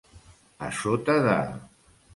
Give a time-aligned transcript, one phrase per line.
[0.69, 1.39] A sota de.